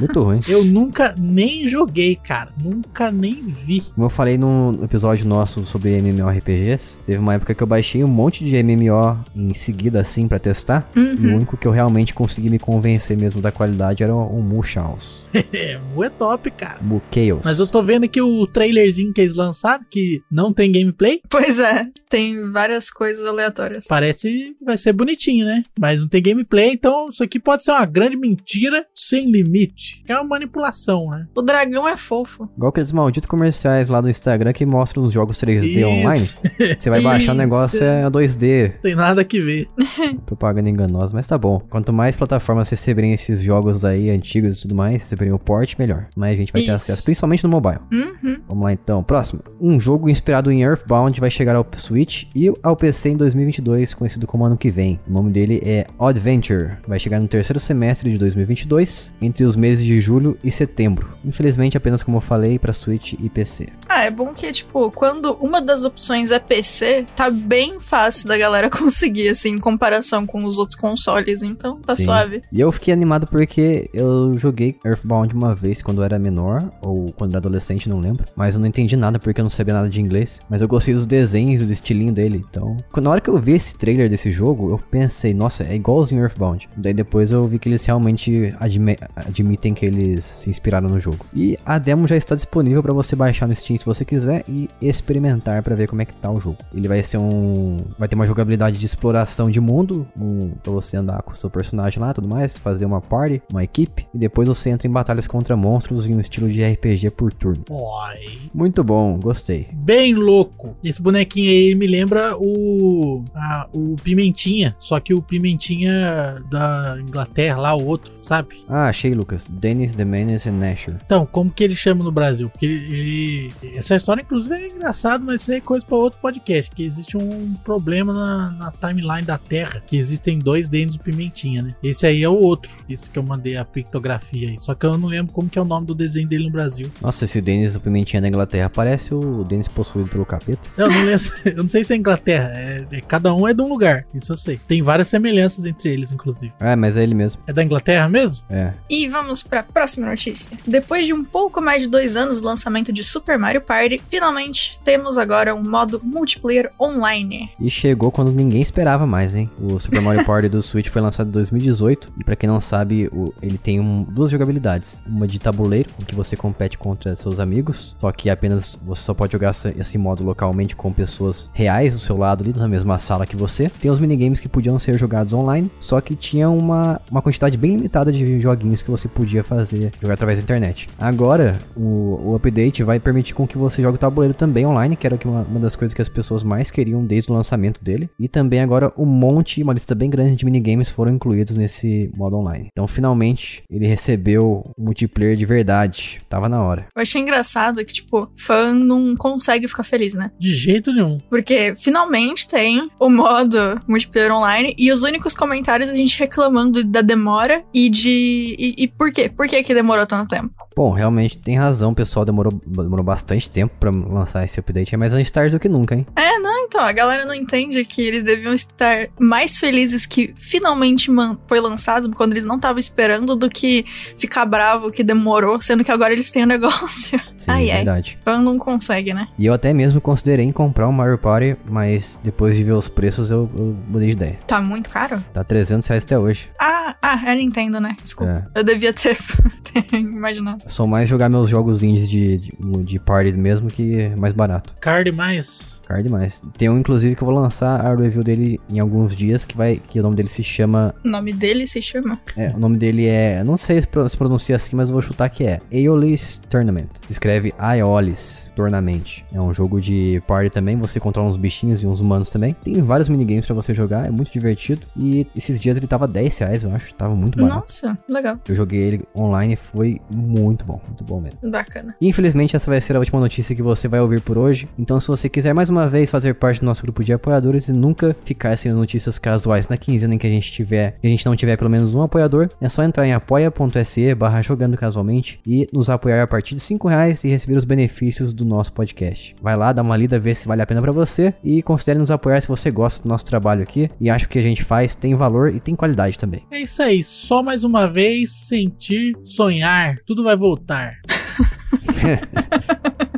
Muito 0.00 0.20
ruim. 0.20 0.40
Eu 0.48 0.64
nunca 0.64 1.14
nem 1.18 1.66
joguei, 1.68 2.16
cara. 2.16 2.50
Nunca 2.62 3.10
nem 3.10 3.34
vi. 3.64 3.80
Como 3.94 4.06
eu 4.06 4.10
falei 4.10 4.36
no 4.38 4.78
episódio 4.82 5.26
nosso 5.26 5.64
sobre 5.64 5.90
MMORPGs, 5.96 6.98
teve 7.06 7.18
uma 7.18 7.34
época 7.34 7.54
que 7.54 7.62
eu 7.62 7.66
baixei 7.66 8.02
um 8.04 8.08
monte 8.08 8.44
de 8.44 8.56
MMO 8.62 9.18
em 9.34 9.54
seguida 9.54 10.00
assim 10.00 10.28
pra 10.28 10.38
testar. 10.38 10.88
E 10.94 10.98
o 11.00 11.16
Uhum. 11.26 11.36
único 11.36 11.56
que 11.56 11.66
eu 11.66 11.72
realmente 11.72 12.12
consegui 12.14 12.50
me 12.50 12.58
convencer 12.58 13.16
mesmo 13.16 13.40
da 13.40 13.50
qualidade 13.52 14.02
era 14.02 14.14
o 14.14 14.42
Mu 14.42 14.62
Chaos. 14.62 15.24
É, 15.52 15.78
Mu 15.94 16.02
é 16.02 16.08
top, 16.08 16.50
cara. 16.50 16.78
Mu 16.80 17.00
Chaos. 17.12 17.42
Mas 17.44 17.58
eu 17.58 17.66
tô 17.66 17.82
vendo 17.82 18.04
aqui 18.04 18.20
o 18.22 18.46
trailerzinho 18.46 19.12
que 19.12 19.20
eles 19.20 19.34
lançaram, 19.34 19.84
que 19.90 20.22
não 20.30 20.52
tem 20.52 20.72
gameplay. 20.72 21.20
Pois 21.28 21.58
é, 21.58 21.86
tem 22.08 22.50
várias 22.50 22.90
coisas 22.90 23.24
aleatórias. 23.26 23.84
Parece 23.86 24.54
que 24.58 24.64
vai 24.64 24.76
ser 24.78 24.92
bonitinho, 24.94 25.44
né? 25.44 25.62
Mas 25.78 26.00
não 26.00 26.08
tem 26.08 26.22
gameplay, 26.22 26.70
então 26.72 27.08
isso 27.10 27.22
aqui 27.22 27.38
pode 27.38 27.64
ser 27.64 27.72
uma 27.72 27.84
grande 27.86 28.16
mentira 28.16 28.86
sem 28.94 29.30
limite. 29.30 30.02
Que 30.06 30.12
é 30.12 30.16
uma 30.16 30.24
manipulação, 30.24 31.10
né? 31.10 31.26
O 31.34 31.42
dragão 31.42 31.86
é 31.88 31.96
fofo. 31.96 32.48
Igual 32.56 32.70
aqueles 32.70 32.92
malditos 32.92 33.28
comerciais 33.28 33.45
lá 33.88 34.00
do 34.00 34.08
Instagram 34.08 34.52
que 34.52 34.64
mostram 34.66 35.02
os 35.02 35.12
jogos 35.12 35.38
3D 35.38 35.64
Isso. 35.64 35.86
online. 35.86 36.30
Você 36.78 36.90
vai 36.90 37.00
baixar 37.00 37.32
o 37.32 37.34
negócio 37.36 37.82
é 37.82 38.04
2D. 38.10 38.72
Não 38.74 38.80
tem 38.82 38.94
nada 38.94 39.24
que 39.24 39.40
ver. 39.40 39.68
Propaganda 40.26 40.68
enganosa, 40.68 41.14
mas 41.14 41.26
tá 41.26 41.38
bom. 41.38 41.60
Quanto 41.70 41.92
mais 41.92 42.16
plataformas 42.16 42.68
receberem 42.68 43.12
esses 43.12 43.42
jogos 43.42 43.84
aí 43.84 44.10
antigos 44.10 44.58
e 44.58 44.62
tudo 44.62 44.74
mais, 44.74 44.94
receberem 44.94 45.32
o 45.32 45.38
port, 45.38 45.74
melhor. 45.78 46.06
Mais 46.16 46.34
a 46.34 46.36
gente 46.36 46.52
vai 46.52 46.62
ter 46.62 46.66
Isso. 46.66 46.74
acesso, 46.74 47.04
principalmente 47.04 47.44
no 47.44 47.50
mobile. 47.50 47.78
Uhum. 47.92 48.38
Vamos 48.48 48.64
lá 48.64 48.72
então, 48.72 49.02
próximo. 49.02 49.42
Um 49.60 49.78
jogo 49.78 50.08
inspirado 50.08 50.50
em 50.50 50.62
Earthbound 50.62 51.20
vai 51.20 51.30
chegar 51.30 51.56
ao 51.56 51.66
Switch 51.76 52.24
e 52.34 52.52
ao 52.62 52.76
PC 52.76 53.10
em 53.10 53.16
2022, 53.16 53.94
conhecido 53.94 54.26
como 54.26 54.44
ano 54.44 54.56
que 54.56 54.70
vem. 54.70 55.00
O 55.08 55.12
nome 55.12 55.30
dele 55.30 55.62
é 55.64 55.86
Adventure. 55.98 56.72
Vai 56.86 56.98
chegar 56.98 57.20
no 57.20 57.28
terceiro 57.28 57.60
semestre 57.60 58.10
de 58.10 58.18
2022, 58.18 59.12
entre 59.20 59.44
os 59.44 59.56
meses 59.56 59.84
de 59.84 60.00
julho 60.00 60.36
e 60.42 60.50
setembro. 60.50 61.08
Infelizmente, 61.24 61.76
apenas 61.76 62.02
como 62.02 62.16
eu 62.18 62.20
falei, 62.20 62.58
para 62.58 62.72
Switch 62.72 63.14
e 63.14 63.28
PC. 63.36 63.68
Ah, 63.96 64.02
é 64.04 64.10
bom 64.10 64.34
que, 64.34 64.52
tipo, 64.52 64.90
quando 64.90 65.32
uma 65.40 65.58
das 65.58 65.86
opções 65.86 66.30
é 66.30 66.38
PC, 66.38 67.06
tá 67.16 67.30
bem 67.30 67.80
fácil 67.80 68.28
da 68.28 68.36
galera 68.36 68.68
conseguir, 68.70 69.30
assim, 69.30 69.52
em 69.52 69.58
comparação 69.58 70.26
com 70.26 70.44
os 70.44 70.58
outros 70.58 70.76
consoles. 70.76 71.42
Então, 71.42 71.80
tá 71.80 71.96
Sim. 71.96 72.04
suave. 72.04 72.42
E 72.52 72.60
eu 72.60 72.70
fiquei 72.70 72.92
animado 72.92 73.26
porque 73.26 73.88
eu 73.94 74.36
joguei 74.36 74.76
Earthbound 74.84 75.34
uma 75.34 75.54
vez 75.54 75.80
quando 75.80 76.02
eu 76.02 76.04
era 76.04 76.18
menor, 76.18 76.70
ou 76.82 77.06
quando 77.16 77.30
era 77.30 77.38
adolescente, 77.38 77.88
não 77.88 77.98
lembro. 77.98 78.26
Mas 78.36 78.54
eu 78.54 78.60
não 78.60 78.66
entendi 78.66 78.98
nada 78.98 79.18
porque 79.18 79.40
eu 79.40 79.44
não 79.44 79.48
sabia 79.50 79.72
nada 79.72 79.88
de 79.88 79.98
inglês. 79.98 80.40
Mas 80.50 80.60
eu 80.60 80.68
gostei 80.68 80.92
dos 80.92 81.06
desenhos 81.06 81.62
do 81.62 81.72
estilinho 81.72 82.12
dele. 82.12 82.44
Então, 82.50 82.76
na 82.98 83.08
hora 83.10 83.20
que 83.22 83.30
eu 83.30 83.38
vi 83.38 83.54
esse 83.54 83.74
trailer 83.76 84.10
desse 84.10 84.30
jogo, 84.30 84.68
eu 84.72 84.78
pensei, 84.78 85.32
nossa, 85.32 85.62
é 85.64 85.74
igualzinho 85.74 86.20
Earthbound. 86.20 86.68
Daí 86.76 86.92
depois 86.92 87.32
eu 87.32 87.46
vi 87.46 87.58
que 87.58 87.66
eles 87.66 87.86
realmente 87.86 88.54
admi- 88.60 88.98
admitem 89.14 89.72
que 89.72 89.86
eles 89.86 90.22
se 90.26 90.50
inspiraram 90.50 90.90
no 90.90 91.00
jogo. 91.00 91.24
E 91.32 91.58
a 91.64 91.78
demo 91.78 92.06
já 92.06 92.14
está 92.14 92.34
disponível 92.34 92.82
para 92.82 92.92
você 92.92 93.16
baixar 93.16 93.48
no 93.48 93.56
Steam 93.56 93.85
se 93.94 94.00
você 94.00 94.04
quiser 94.04 94.42
e 94.48 94.68
experimentar 94.82 95.62
para 95.62 95.76
ver 95.76 95.86
como 95.88 96.02
é 96.02 96.04
que 96.04 96.14
tá 96.16 96.30
o 96.30 96.40
jogo. 96.40 96.58
Ele 96.74 96.88
vai 96.88 97.02
ser 97.02 97.18
um, 97.18 97.76
vai 97.98 98.08
ter 98.08 98.16
uma 98.16 98.26
jogabilidade 98.26 98.78
de 98.78 98.84
exploração 98.86 99.48
de 99.48 99.60
mundo, 99.60 100.06
um 100.18 100.50
para 100.62 100.72
você 100.72 100.96
andar 100.96 101.22
com 101.22 101.32
o 101.32 101.36
seu 101.36 101.48
personagem 101.48 102.00
lá, 102.00 102.12
tudo 102.12 102.26
mais, 102.28 102.56
fazer 102.56 102.84
uma 102.84 103.00
party, 103.00 103.40
uma 103.50 103.62
equipe 103.62 104.06
e 104.12 104.18
depois 104.18 104.48
você 104.48 104.70
entra 104.70 104.88
em 104.88 104.90
batalhas 104.90 105.26
contra 105.26 105.56
monstros 105.56 106.06
em 106.06 106.14
um 106.16 106.20
estilo 106.20 106.50
de 106.50 106.64
RPG 106.64 107.10
por 107.10 107.32
turno. 107.32 107.62
Oi. 107.70 108.38
Muito 108.52 108.82
bom, 108.82 109.18
gostei. 109.20 109.68
Bem 109.72 110.14
louco. 110.14 110.76
Esse 110.82 111.00
bonequinho 111.00 111.50
aí 111.50 111.74
me 111.74 111.86
lembra 111.86 112.36
o. 112.36 113.22
a- 113.34 113.68
o 113.72 113.94
Pimentinha. 114.02 114.74
Só 114.80 114.98
que 114.98 115.14
o 115.14 115.22
Pimentinha 115.22 116.42
da 116.50 116.96
Inglaterra, 117.00 117.58
lá, 117.60 117.74
o 117.74 117.84
outro, 117.84 118.12
sabe? 118.22 118.64
Ah, 118.68 118.88
achei, 118.88 119.14
Lucas. 119.14 119.46
Dennis 119.48 119.94
the 119.94 120.04
Menace 120.04 120.48
and 120.48 120.52
Nasher. 120.58 120.96
Então, 121.04 121.26
como 121.26 121.50
que 121.50 121.62
ele 121.62 121.76
chama 121.76 122.02
no 122.04 122.10
Brasil? 122.12 122.48
Porque 122.48 122.66
ele, 122.66 123.50
ele- 123.62 123.75
essa 123.76 123.94
história, 123.96 124.22
inclusive, 124.22 124.54
é 124.54 124.68
engraçado, 124.68 125.24
mas 125.24 125.42
isso 125.42 125.52
é 125.52 125.60
coisa 125.60 125.84
para 125.84 125.96
outro 125.96 126.18
podcast. 126.20 126.70
Que 126.70 126.84
existe 126.84 127.16
um 127.16 127.54
problema 127.64 128.12
na, 128.12 128.50
na 128.52 128.70
timeline 128.72 129.22
da 129.22 129.38
Terra, 129.38 129.82
que 129.86 129.96
existem 129.96 130.38
dois 130.38 130.68
Denis 130.68 130.96
do 130.96 131.02
Pimentinha, 131.02 131.62
né? 131.62 131.74
Esse 131.82 132.06
aí 132.06 132.22
é 132.22 132.28
o 132.28 132.34
outro, 132.36 132.70
esse 132.88 133.10
que 133.10 133.18
eu 133.18 133.22
mandei 133.22 133.56
a 133.56 133.64
pictografia 133.64 134.50
aí. 134.50 134.56
Só 134.58 134.74
que 134.74 134.84
eu 134.86 134.96
não 134.98 135.08
lembro 135.08 135.32
como 135.32 135.48
que 135.48 135.58
é 135.58 135.62
o 135.62 135.64
nome 135.64 135.86
do 135.86 135.94
desenho 135.94 136.28
dele 136.28 136.44
no 136.44 136.50
Brasil. 136.50 136.90
Nossa, 137.00 137.24
esse 137.24 137.40
Dennis 137.40 137.74
o 137.74 137.80
Pimentinha 137.80 138.20
da 138.20 138.28
Inglaterra 138.28 138.68
parece 138.68 139.14
o 139.14 139.44
Dennis 139.44 139.68
possuído 139.68 140.10
pelo 140.10 140.24
capeta. 140.26 140.68
Eu 140.76 140.88
não 140.88 141.04
lembro, 141.04 141.24
eu 141.44 141.56
não 141.56 141.68
sei 141.68 141.84
se 141.84 141.92
é 141.92 141.96
Inglaterra. 141.96 142.50
É, 142.54 142.86
é- 142.90 143.00
cada 143.00 143.32
um 143.34 143.46
é 143.46 143.54
de 143.54 143.62
um 143.62 143.68
lugar, 143.68 144.06
isso 144.14 144.32
eu 144.32 144.36
sei. 144.36 144.58
Tem 144.66 144.82
várias 144.82 145.08
semelhanças 145.08 145.64
entre 145.64 145.88
eles, 145.90 146.12
inclusive. 146.12 146.52
É, 146.60 146.74
mas 146.76 146.96
é 146.96 147.02
ele 147.02 147.14
mesmo. 147.14 147.40
É 147.46 147.52
da 147.52 147.62
Inglaterra 147.62 148.08
mesmo? 148.08 148.42
É. 148.50 148.72
E 148.88 149.08
vamos 149.08 149.42
pra 149.42 149.62
próxima 149.62 150.06
notícia. 150.06 150.56
Depois 150.66 151.06
de 151.06 151.12
um 151.12 151.24
pouco 151.24 151.60
mais 151.60 151.82
de 151.82 151.88
dois 151.88 152.16
anos 152.16 152.40
do 152.40 152.46
lançamento 152.46 152.92
de 152.92 153.02
Super 153.02 153.38
Mario 153.38 153.60
Party, 153.66 154.00
finalmente 154.08 154.78
temos 154.84 155.18
agora 155.18 155.54
um 155.54 155.62
modo 155.68 156.00
multiplayer 156.02 156.70
online. 156.80 157.50
E 157.60 157.68
chegou 157.70 158.10
quando 158.12 158.30
ninguém 158.32 158.62
esperava 158.62 159.06
mais, 159.06 159.34
hein? 159.34 159.50
O 159.60 159.78
Super 159.78 160.00
Mario 160.00 160.24
Party 160.26 160.48
do 160.48 160.62
Switch 160.62 160.88
foi 160.88 161.02
lançado 161.02 161.28
em 161.28 161.32
2018 161.32 162.12
e 162.18 162.24
pra 162.24 162.36
quem 162.36 162.48
não 162.48 162.60
sabe, 162.60 163.10
ele 163.42 163.58
tem 163.58 163.80
um- 163.80 164.04
duas 164.04 164.30
jogabilidades, 164.30 165.00
uma 165.06 165.26
de 165.26 165.38
tabuleiro, 165.38 165.90
em 166.00 166.04
que 166.04 166.14
você 166.14 166.36
compete 166.36 166.78
contra 166.78 167.16
seus 167.16 167.40
amigos, 167.40 167.96
só 168.00 168.12
que 168.12 168.30
apenas 168.30 168.78
você 168.84 169.02
só 169.02 169.14
pode 169.14 169.32
jogar 169.32 169.54
esse 169.78 169.98
modo 169.98 170.22
localmente 170.24 170.76
com 170.76 170.92
pessoas 170.92 171.48
reais 171.52 171.94
do 171.94 172.00
seu 172.00 172.16
lado 172.16 172.44
ali, 172.44 172.52
na 172.56 172.68
mesma 172.68 172.98
sala 172.98 173.26
que 173.26 173.36
você. 173.36 173.68
Tem 173.80 173.90
os 173.90 173.98
minigames 174.00 174.40
que 174.40 174.48
podiam 174.48 174.78
ser 174.78 174.98
jogados 174.98 175.32
online, 175.32 175.70
só 175.80 176.00
que 176.00 176.14
tinha 176.14 176.48
uma, 176.48 177.00
uma 177.10 177.22
quantidade 177.22 177.56
bem 177.56 177.76
limitada 177.76 178.12
de 178.12 178.40
joguinhos 178.40 178.82
que 178.82 178.90
você 178.90 179.08
podia 179.08 179.42
fazer, 179.42 179.92
jogar 180.00 180.14
através 180.14 180.38
da 180.38 180.42
internet. 180.42 180.88
Agora, 180.98 181.58
o, 181.76 182.30
o 182.30 182.34
update 182.36 182.82
vai 182.82 182.98
permitir 183.00 183.34
com 183.34 183.46
que 183.46 183.55
você 183.56 183.82
jogue 183.82 183.96
o 183.96 183.98
tabuleiro 183.98 184.34
também 184.34 184.66
online, 184.66 184.96
que 184.96 185.06
era 185.06 185.18
que 185.18 185.26
uma, 185.26 185.42
uma 185.42 185.60
das 185.60 185.76
coisas 185.76 185.94
que 185.94 186.02
as 186.02 186.08
pessoas 186.08 186.42
mais 186.42 186.70
queriam 186.70 187.04
desde 187.04 187.30
o 187.30 187.34
lançamento 187.34 187.82
dele. 187.82 188.08
E 188.18 188.28
também 188.28 188.60
agora 188.60 188.92
um 188.96 189.06
monte, 189.06 189.62
uma 189.62 189.72
lista 189.72 189.94
bem 189.94 190.10
grande 190.10 190.36
de 190.36 190.44
minigames 190.44 190.88
foram 190.88 191.14
incluídos 191.14 191.56
nesse 191.56 192.10
modo 192.14 192.36
online. 192.36 192.68
Então, 192.70 192.86
finalmente, 192.86 193.62
ele 193.70 193.86
recebeu 193.86 194.64
um 194.78 194.84
multiplayer 194.84 195.36
de 195.36 195.46
verdade. 195.46 196.18
Tava 196.28 196.48
na 196.48 196.62
hora. 196.62 196.86
Eu 196.94 197.02
achei 197.02 197.20
engraçado 197.20 197.84
que, 197.84 197.92
tipo, 197.92 198.30
fã 198.36 198.74
não 198.74 199.16
consegue 199.16 199.68
ficar 199.68 199.84
feliz, 199.84 200.14
né? 200.14 200.30
De 200.38 200.54
jeito 200.54 200.92
nenhum. 200.92 201.18
Porque 201.28 201.74
finalmente 201.76 202.46
tem 202.48 202.90
o 202.98 203.08
modo 203.08 203.56
multiplayer 203.88 204.32
online 204.32 204.74
e 204.78 204.90
os 204.92 205.02
únicos 205.02 205.34
comentários 205.34 205.88
a 205.88 205.94
gente 205.94 206.18
reclamando 206.18 206.82
da 206.84 207.00
demora 207.00 207.64
e 207.72 207.88
de. 207.88 208.56
E, 208.58 208.74
e 208.84 208.88
por 208.88 209.12
quê? 209.12 209.28
Por 209.28 209.48
que, 209.48 209.62
que 209.62 209.74
demorou 209.74 210.06
tanto 210.06 210.28
tempo? 210.28 210.65
Bom, 210.76 210.90
realmente 210.90 211.38
tem 211.38 211.56
razão, 211.56 211.94
pessoal 211.94 212.22
demorou, 212.22 212.52
demorou 212.66 213.02
bastante 213.02 213.48
tempo 213.48 213.74
pra 213.80 213.90
lançar 213.90 214.44
esse 214.44 214.60
update, 214.60 214.94
é 214.94 214.98
mais 214.98 215.10
antes 215.14 215.30
tarde 215.30 215.52
do 215.52 215.58
que 215.58 215.70
nunca, 215.70 215.94
hein? 215.94 216.06
É, 216.14 216.38
não, 216.38 216.55
então, 216.66 216.80
a 216.80 216.92
galera 216.92 217.24
não 217.24 217.34
entende 217.34 217.84
que 217.84 218.02
eles 218.02 218.22
deviam 218.22 218.52
estar 218.52 219.08
mais 219.18 219.58
felizes 219.58 220.04
que 220.06 220.34
finalmente 220.36 221.10
foi 221.46 221.60
lançado 221.60 222.10
quando 222.10 222.32
eles 222.32 222.44
não 222.44 222.56
estavam 222.56 222.78
esperando 222.78 223.36
do 223.36 223.48
que 223.48 223.84
ficar 224.16 224.44
bravo 224.44 224.90
que 224.90 225.02
demorou, 225.02 225.60
sendo 225.62 225.84
que 225.84 225.90
agora 225.92 226.12
eles 226.12 226.30
têm 226.30 226.42
o 226.42 226.46
negócio. 226.46 227.18
Sim, 227.38 227.50
Ai, 227.50 227.70
ai. 227.70 227.76
verdade. 227.78 228.18
Fã 228.24 228.40
não 228.40 228.58
consegue, 228.58 229.14
né? 229.14 229.28
E 229.38 229.46
eu 229.46 229.54
até 229.54 229.72
mesmo 229.72 230.00
considerei 230.00 230.44
em 230.44 230.52
comprar 230.52 230.88
um 230.88 230.92
Mario 230.92 231.18
Party, 231.18 231.56
mas 231.68 232.20
depois 232.22 232.56
de 232.56 232.64
ver 232.64 232.72
os 232.72 232.88
preços 232.88 233.30
eu, 233.30 233.48
eu 233.56 233.76
mudei 233.88 234.08
de 234.08 234.12
ideia. 234.12 234.38
Tá 234.46 234.60
muito 234.60 234.90
caro? 234.90 235.22
Tá 235.32 235.44
300 235.44 235.86
reais 235.88 236.02
até 236.04 236.18
hoje. 236.18 236.50
Ah, 236.60 236.96
ah, 237.00 237.22
é 237.30 237.34
Nintendo, 237.34 237.80
né? 237.80 237.96
Desculpa. 238.02 238.48
É. 238.54 238.60
Eu 238.60 238.64
devia 238.64 238.92
ter, 238.92 239.16
ter 239.62 239.96
imaginado. 239.96 240.62
Eu 240.64 240.70
sou 240.70 240.86
mais 240.86 241.08
jogar 241.08 241.28
meus 241.28 241.48
jogos 241.48 241.82
indies 241.82 242.08
de, 242.08 242.38
de, 242.38 242.52
de 242.84 242.98
party 242.98 243.32
mesmo 243.32 243.70
que 243.70 244.08
mais 244.16 244.32
barato. 244.32 244.74
Card 244.80 245.12
mais. 245.12 245.80
Caro 245.86 246.02
demais. 246.02 246.42
Tem 246.58 246.68
um, 246.68 246.78
inclusive, 246.78 247.14
que 247.14 247.22
eu 247.22 247.26
vou 247.26 247.34
lançar 247.34 247.80
a 247.84 247.94
review 247.94 248.22
dele 248.22 248.60
em 248.72 248.78
alguns 248.80 249.14
dias, 249.14 249.44
que 249.44 249.56
vai. 249.56 249.80
Que 249.88 250.00
o 250.00 250.02
nome 250.02 250.16
dele 250.16 250.28
se 250.28 250.42
chama. 250.42 250.94
O 251.04 251.08
nome 251.08 251.32
dele 251.32 251.66
se 251.66 251.80
chama. 251.82 252.18
É, 252.36 252.48
o 252.54 252.58
nome 252.58 252.76
dele 252.78 253.06
é. 253.06 253.42
Não 253.44 253.56
sei 253.56 253.80
se 253.80 253.86
pro- 253.86 254.08
se 254.08 254.16
pronuncia 254.16 254.56
assim, 254.56 254.74
mas 254.76 254.88
eu 254.88 254.92
vou 254.92 255.02
chutar 255.02 255.28
que 255.28 255.44
é. 255.44 255.60
Aeolis 255.72 256.40
Tournament. 256.48 256.88
Escreve 257.10 257.52
Aeolis 257.58 258.50
Tournament. 258.56 259.22
É 259.32 259.40
um 259.40 259.52
jogo 259.52 259.80
de 259.80 260.22
party 260.26 260.50
também. 260.50 260.76
Você 260.78 260.98
controla 260.98 261.28
uns 261.28 261.36
bichinhos 261.36 261.82
e 261.82 261.86
uns 261.86 262.00
humanos 262.00 262.30
também. 262.30 262.54
Tem 262.64 262.80
vários 262.82 263.08
minigames 263.08 263.46
pra 263.46 263.54
você 263.54 263.74
jogar. 263.74 264.06
É 264.06 264.10
muito 264.10 264.32
divertido. 264.32 264.86
E 264.96 265.26
esses 265.36 265.60
dias 265.60 265.76
ele 265.76 265.86
tava 265.86 266.06
10 266.08 266.38
reais, 266.38 266.62
eu 266.64 266.72
acho. 266.74 266.94
Tava 266.94 267.14
muito 267.14 267.38
barato. 267.38 267.60
Nossa, 267.60 267.98
legal. 268.08 268.38
Eu 268.48 268.54
joguei 268.54 268.80
ele 268.80 269.04
online 269.16 269.52
e 269.54 269.56
foi 269.56 270.00
muito 270.14 270.64
bom, 270.64 270.80
muito 270.86 271.04
bom 271.04 271.20
mesmo. 271.20 271.38
Bacana. 271.50 271.94
Infelizmente, 272.00 272.56
essa 272.56 272.70
vai 272.70 272.80
ser 272.80 272.96
a 272.96 272.98
última 272.98 273.20
notícia 273.20 273.54
que 273.54 273.62
você 273.62 273.86
vai 273.88 274.00
ouvir 274.00 274.20
por 274.20 274.38
hoje. 274.38 274.68
Então, 274.78 274.98
se 274.98 275.06
você 275.08 275.28
quiser 275.28 275.52
mais 275.52 275.68
uma 275.68 275.86
vez 275.86 276.10
fazer 276.10 276.34
parte 276.34 276.45
do 276.54 276.64
nosso 276.64 276.82
grupo 276.82 277.02
de 277.02 277.12
apoiadores 277.12 277.68
e 277.68 277.72
nunca 277.72 278.16
ficar 278.24 278.56
sem 278.56 278.72
notícias 278.72 279.18
casuais 279.18 279.68
na 279.68 279.76
quinzena 279.76 280.14
em 280.14 280.18
que 280.18 280.26
a 280.26 280.30
gente 280.30 280.52
tiver, 280.52 280.98
que 281.00 281.06
a 281.06 281.10
gente 281.10 281.26
não 281.26 281.36
tiver 281.36 281.56
pelo 281.56 281.70
menos 281.70 281.94
um 281.94 282.02
apoiador, 282.02 282.48
é 282.60 282.68
só 282.68 282.82
entrar 282.82 283.06
em 283.06 283.12
apoia.se 283.12 284.14
barra 284.14 284.40
jogando 284.40 284.76
casualmente 284.76 285.40
e 285.46 285.68
nos 285.72 285.90
apoiar 285.90 286.22
a 286.22 286.26
partir 286.26 286.54
de 286.54 286.60
5 286.60 286.88
reais 286.88 287.24
e 287.24 287.28
receber 287.28 287.56
os 287.56 287.64
benefícios 287.64 288.32
do 288.32 288.44
nosso 288.44 288.72
podcast. 288.72 289.34
Vai 289.42 289.56
lá, 289.56 289.72
dá 289.72 289.82
uma 289.82 289.96
lida, 289.96 290.18
vê 290.18 290.34
se 290.34 290.46
vale 290.46 290.62
a 290.62 290.66
pena 290.66 290.80
para 290.80 290.92
você 290.92 291.34
e 291.42 291.62
considere 291.62 291.98
nos 291.98 292.10
apoiar 292.10 292.40
se 292.40 292.48
você 292.48 292.70
gosta 292.70 293.02
do 293.02 293.08
nosso 293.08 293.24
trabalho 293.24 293.62
aqui 293.62 293.90
e 294.00 294.08
acha 294.08 294.26
que 294.26 294.38
a 294.38 294.42
gente 294.42 294.62
faz 294.62 294.94
tem 294.94 295.14
valor 295.14 295.54
e 295.54 295.60
tem 295.60 295.74
qualidade 295.74 296.18
também. 296.18 296.42
É 296.50 296.60
isso 296.60 296.82
aí, 296.82 297.02
só 297.02 297.42
mais 297.42 297.64
uma 297.64 297.90
vez 297.90 298.30
sentir, 298.30 299.16
sonhar, 299.24 299.96
tudo 300.06 300.22
vai 300.22 300.36
voltar. 300.36 300.92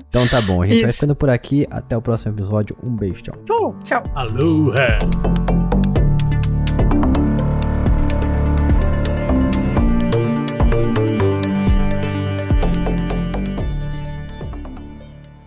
Então 0.08 0.26
tá 0.26 0.40
bom, 0.40 0.62
a 0.62 0.66
gente 0.66 0.80
vai 0.80 0.90
Isso. 0.90 0.94
ficando 1.00 1.14
por 1.14 1.28
aqui. 1.28 1.66
Até 1.70 1.96
o 1.96 2.02
próximo 2.02 2.34
episódio. 2.34 2.76
Um 2.82 2.90
beijo, 2.90 3.22
tchau. 3.22 3.34
Tchau. 3.44 3.76
Tchau. 3.84 4.02
Aloha. 4.14 4.98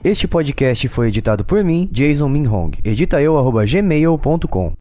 Este 0.04 0.28
podcast 0.28 0.88
foi 0.88 1.10
editado 1.10 1.46
por 1.46 1.64
mim, 1.64 1.88
Jason 1.92 2.28
Minhong. 2.28 2.72
Edita 2.84 3.22
eu, 3.22 3.38
arroba 3.38 3.64
gmail.com. 3.66 4.74